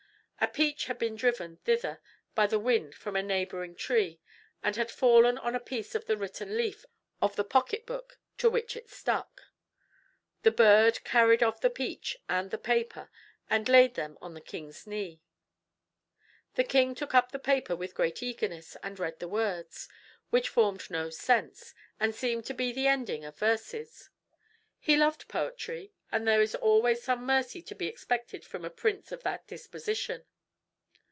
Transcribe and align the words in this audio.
A 0.43 0.47
peach 0.47 0.85
had 0.85 0.97
been 0.97 1.15
driven 1.15 1.57
thither 1.57 2.01
by 2.33 2.47
the 2.47 2.57
wind 2.57 2.95
from 2.95 3.15
a 3.15 3.21
neighboring 3.21 3.75
tree, 3.75 4.19
and 4.63 4.75
had 4.75 4.89
fallen 4.89 5.37
on 5.37 5.53
a 5.53 5.59
piece 5.59 5.93
of 5.93 6.05
the 6.07 6.17
written 6.17 6.57
leaf 6.57 6.83
of 7.21 7.35
the 7.35 7.43
pocketbook 7.43 8.17
to 8.39 8.49
which 8.49 8.75
it 8.75 8.89
stuck. 8.89 9.43
The 10.41 10.49
bird 10.49 11.03
carried 11.03 11.43
off 11.43 11.61
the 11.61 11.69
peach 11.69 12.17
and 12.27 12.49
the 12.49 12.57
paper 12.57 13.11
and 13.51 13.69
laid 13.69 13.93
them 13.93 14.17
on 14.19 14.33
the 14.33 14.41
king's 14.41 14.87
knee. 14.87 15.21
The 16.55 16.63
king 16.63 16.95
took 16.95 17.13
up 17.13 17.31
the 17.31 17.37
paper 17.39 17.75
with 17.75 17.93
great 17.93 18.23
eagerness 18.23 18.75
and 18.81 18.97
read 18.97 19.19
the 19.19 19.29
words, 19.29 19.87
which 20.31 20.49
formed 20.49 20.89
no 20.89 21.11
sense, 21.11 21.75
and 21.99 22.15
seemed 22.15 22.45
to 22.47 22.55
be 22.55 22.71
the 22.71 22.87
endings 22.87 23.25
of 23.25 23.37
verses. 23.37 24.09
He 24.79 24.97
loved 24.97 25.27
poetry; 25.27 25.93
and 26.11 26.27
there 26.27 26.41
is 26.41 26.55
always 26.55 27.03
some 27.03 27.25
mercy 27.25 27.61
to 27.61 27.75
be 27.75 27.87
expected 27.87 28.43
from 28.43 28.65
a 28.65 28.69
prince 28.71 29.11
of 29.13 29.21
that 29.23 29.45
disposition. 29.47 30.25